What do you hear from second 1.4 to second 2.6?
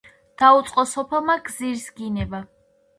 გზირს გინება